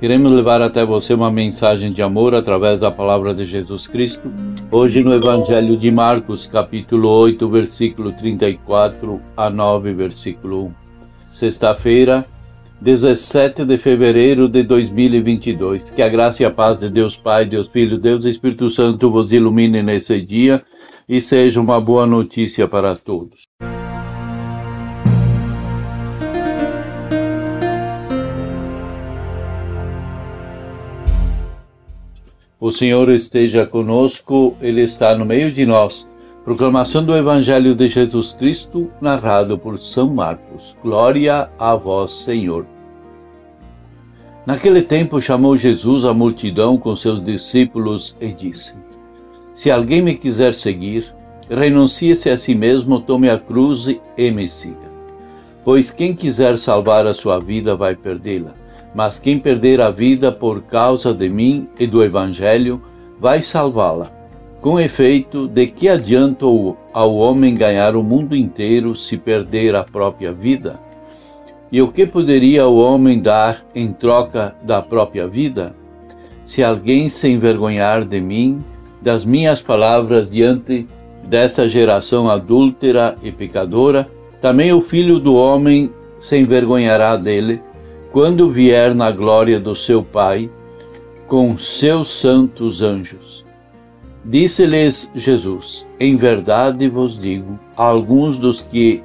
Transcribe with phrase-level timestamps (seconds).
[0.00, 4.30] Queremos levar até você uma mensagem de amor através da palavra de Jesus Cristo.
[4.70, 10.72] Hoje no Evangelho de Marcos, capítulo 8, versículo 34 a 9, versículo 1.
[11.30, 12.24] Sexta-feira,
[12.80, 15.90] 17 de fevereiro de 2022.
[15.90, 19.32] Que a graça e a paz de Deus Pai, Deus Filho, Deus Espírito Santo vos
[19.32, 20.62] ilumine nesse dia
[21.08, 23.48] e seja uma boa notícia para todos.
[32.60, 36.04] O Senhor esteja conosco, Ele está no meio de nós.
[36.44, 40.76] Proclamação do Evangelho de Jesus Cristo, narrado por São Marcos.
[40.82, 42.66] Glória a vós, Senhor.
[44.44, 48.76] Naquele tempo chamou Jesus a multidão com seus discípulos e disse:
[49.54, 51.14] Se alguém me quiser seguir,
[51.48, 54.90] renuncie-se a si mesmo, tome a cruz e me siga.
[55.64, 58.52] Pois quem quiser salvar a sua vida vai perdê-la
[58.94, 62.82] mas quem perder a vida por causa de mim e do Evangelho
[63.20, 64.10] vai salvá-la.
[64.60, 66.44] Com efeito, de que adianta
[66.92, 70.80] ao homem ganhar o mundo inteiro se perder a própria vida?
[71.70, 75.76] E o que poderia o homem dar em troca da própria vida?
[76.44, 78.64] Se alguém se envergonhar de mim,
[79.00, 80.88] das minhas palavras diante
[81.24, 84.08] dessa geração adúltera e pecadora,
[84.40, 87.60] também o filho do homem se envergonhará dele
[88.18, 90.50] quando vier na glória do seu Pai
[91.28, 93.46] com seus santos anjos.
[94.24, 99.04] Disse-lhes Jesus: Em verdade vos digo, alguns dos que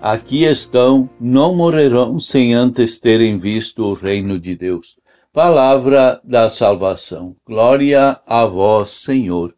[0.00, 4.96] aqui estão não morrerão sem antes terem visto o reino de Deus.
[5.30, 7.36] Palavra da salvação.
[7.46, 9.52] Glória a vós, Senhor.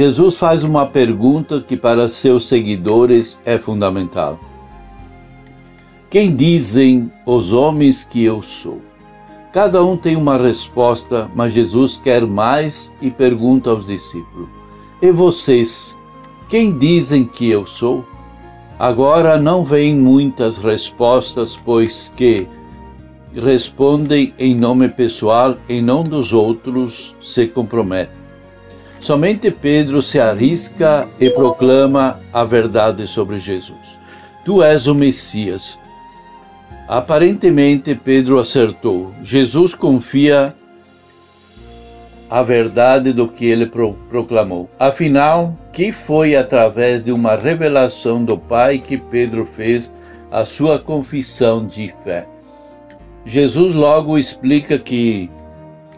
[0.00, 4.40] Jesus faz uma pergunta que para seus seguidores é fundamental.
[6.08, 8.80] Quem dizem os homens que eu sou?
[9.52, 14.48] Cada um tem uma resposta, mas Jesus quer mais e pergunta aos discípulos:
[15.02, 15.94] E vocês,
[16.48, 18.02] quem dizem que eu sou?
[18.78, 22.48] Agora não vêm muitas respostas, pois que
[23.34, 28.19] respondem em nome pessoal e não dos outros se comprometem.
[29.00, 33.98] Somente Pedro se arrisca e proclama a verdade sobre Jesus.
[34.44, 35.78] Tu és o Messias.
[36.86, 39.10] Aparentemente, Pedro acertou.
[39.22, 40.54] Jesus confia
[42.28, 44.68] a verdade do que ele pro proclamou.
[44.78, 49.90] Afinal, que foi através de uma revelação do Pai que Pedro fez
[50.30, 52.28] a sua confissão de fé.
[53.24, 55.30] Jesus logo explica que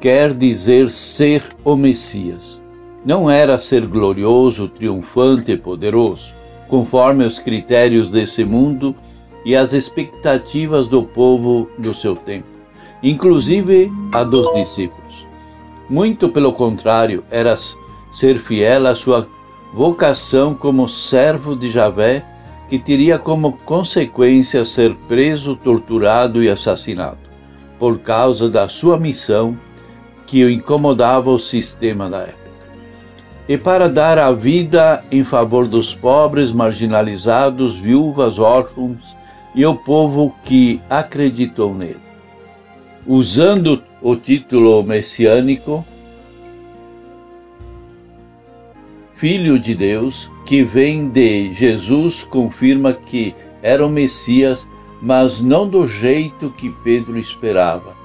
[0.01, 2.62] quer dizer ser o Messias
[3.05, 6.35] não era ser glorioso, triunfante e poderoso,
[6.69, 8.95] conforme os critérios desse mundo
[9.45, 12.47] e as expectativas do povo do seu tempo,
[13.03, 15.27] inclusive a dos discípulos.
[15.91, 17.59] Muito pelo contrário, era
[18.15, 19.27] ser fiel à sua
[19.75, 22.25] vocação como servo de Javé,
[22.69, 27.19] que teria como consequência ser preso, torturado e assassinado,
[27.79, 29.59] por causa da sua missão
[30.27, 32.42] que o incomodava o sistema da época
[33.49, 39.17] e para dar a vida em favor dos pobres, marginalizados, viúvas, órfãos
[39.55, 42.01] e o povo que acreditou nele.
[43.07, 45.85] Usando o título messiânico,
[49.15, 54.67] Filho de Deus, que vem de Jesus, confirma que era o Messias,
[55.01, 58.02] mas não do jeito que Pedro esperava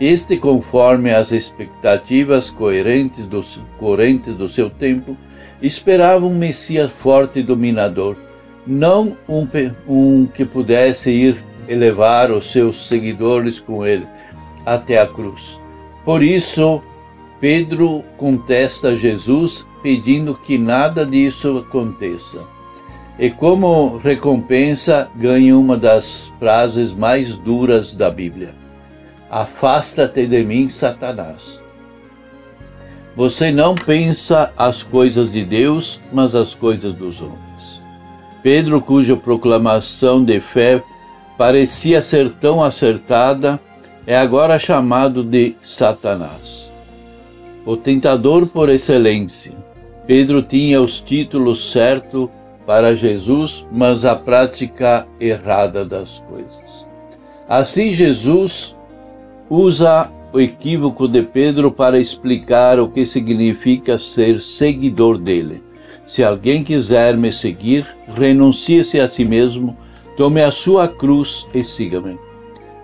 [0.00, 3.44] este, conforme as expectativas coerentes do,
[3.78, 5.16] coerentes do seu tempo,
[5.60, 8.16] esperava um Messias forte e dominador,
[8.66, 9.46] não um,
[9.86, 14.06] um que pudesse ir elevar os seus seguidores com ele
[14.64, 15.60] até a cruz.
[16.04, 16.82] Por isso,
[17.40, 22.44] Pedro contesta Jesus pedindo que nada disso aconteça.
[23.18, 28.54] E como recompensa, ganha uma das frases mais duras da Bíblia.
[29.30, 31.60] Afasta-te de mim, Satanás.
[33.14, 37.80] Você não pensa as coisas de Deus, mas as coisas dos homens.
[38.42, 40.82] Pedro, cuja proclamação de fé
[41.38, 43.60] parecia ser tão acertada,
[44.06, 46.72] é agora chamado de Satanás.
[47.64, 49.52] O tentador por excelência.
[50.06, 52.28] Pedro tinha os títulos certos
[52.66, 56.86] para Jesus, mas a prática errada das coisas.
[57.48, 58.76] Assim, Jesus
[59.50, 65.62] usa o equívoco de Pedro para explicar o que significa ser seguidor dele.
[66.06, 69.76] Se alguém quiser me seguir, renuncie-se a si mesmo
[70.20, 72.18] Tome a sua cruz e siga-me.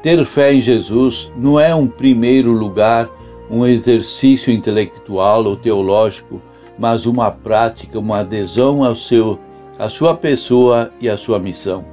[0.02, 3.10] Ter fé em Jesus não é um primeiro lugar,
[3.50, 6.40] um exercício intelectual ou teológico,
[6.78, 9.38] mas uma prática, uma adesão ao seu,
[9.78, 11.84] à sua pessoa e à sua missão,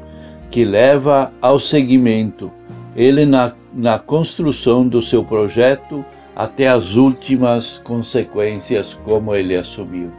[0.50, 2.50] que leva ao seguimento,
[2.96, 6.06] ele na, na construção do seu projeto
[6.36, 10.12] até as últimas consequências, como ele assumiu.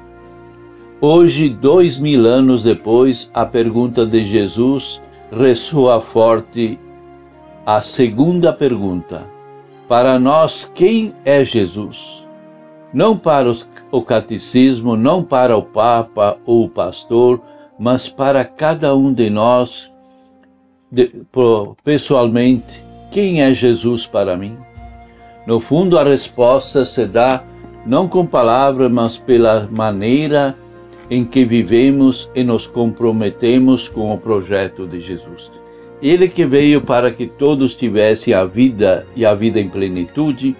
[1.00, 6.78] Hoje, dois mil anos depois, a pergunta de Jesus ressoa forte
[7.66, 9.26] a segunda pergunta.
[9.88, 12.26] Para nós, quem é Jesus?
[12.92, 13.52] Não para
[13.90, 17.40] o catecismo, não para o Papa ou o pastor,
[17.78, 19.90] mas para cada um de nós,
[21.82, 22.83] pessoalmente,
[23.14, 24.58] quem é Jesus para mim?
[25.46, 27.44] No fundo, a resposta se dá
[27.86, 30.58] não com palavras, mas pela maneira
[31.08, 35.52] em que vivemos e nos comprometemos com o projeto de Jesus.
[36.02, 40.56] Ele que veio para que todos tivessem a vida e a vida em plenitude,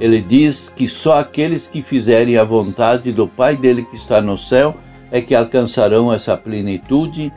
[0.00, 4.36] ele diz que só aqueles que fizerem a vontade do Pai dele que está no
[4.36, 4.74] céu
[5.08, 7.32] é que alcançarão essa plenitude,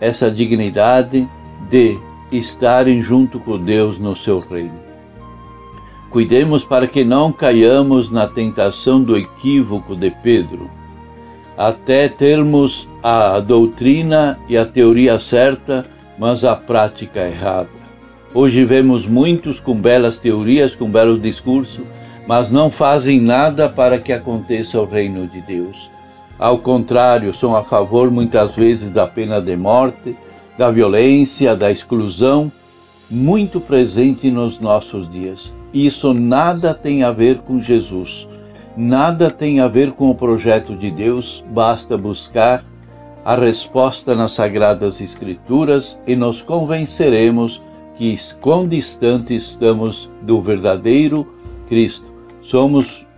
[0.00, 1.28] essa dignidade
[1.68, 1.98] de
[2.32, 4.80] estarem junto com Deus no seu reino.
[6.10, 10.70] Cuidemos para que não caiamos na tentação do equívoco de Pedro
[11.56, 15.86] até termos a doutrina e a teoria certa,
[16.18, 17.70] mas a prática errada.
[18.34, 21.84] Hoje vemos muitos com belas teorias, com belos discursos,
[22.26, 25.90] mas não fazem nada para que aconteça o reino de Deus.
[26.38, 30.14] Ao contrário, são a favor muitas vezes da pena de morte,
[30.56, 32.50] da violência, da exclusão,
[33.10, 35.52] muito presente nos nossos dias.
[35.72, 38.28] Isso nada tem a ver com Jesus
[38.76, 42.62] nada tem a ver com o projeto de Deus, basta buscar
[43.24, 47.62] a resposta nas Sagradas Escrituras e nos convenceremos
[47.94, 51.26] que quão distante estamos do verdadeiro
[51.66, 52.12] Cristo.
[52.42, 53.08] Somos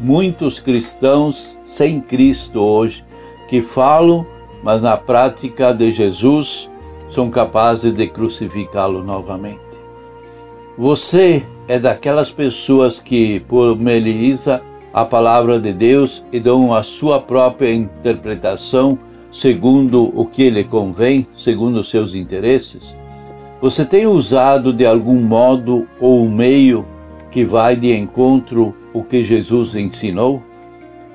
[0.00, 3.04] muitos cristãos sem Cristo hoje
[3.48, 4.26] que falam,
[4.62, 6.70] mas na prática de Jesus
[7.08, 9.60] são capazes de crucificá-lo novamente.
[10.76, 14.62] Você é daquelas pessoas que, por Melissa,
[14.92, 18.98] a palavra de Deus e dão a sua própria interpretação
[19.30, 22.94] segundo o que lhe convém, segundo os seus interesses?
[23.60, 26.86] Você tem usado de algum modo ou meio
[27.30, 30.42] que vai de encontro o que Jesus ensinou?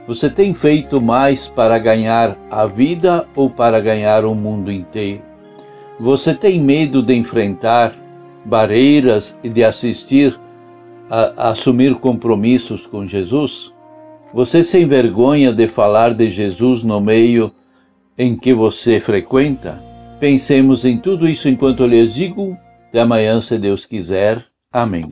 [0.06, 5.22] Você tem feito mais para ganhar a vida ou para ganhar o mundo inteiro?
[5.98, 7.94] Você tem medo de enfrentar
[8.44, 10.38] barreiras e de assistir
[11.10, 13.74] a, assumir compromissos com Jesus?
[14.34, 17.52] Você sem vergonha de falar de Jesus no meio
[18.18, 19.82] em que você frequenta?
[20.20, 22.58] Pensemos em tudo isso enquanto eu lhes digo.
[22.90, 24.44] Até amanhã, se Deus quiser.
[24.72, 25.12] Amém.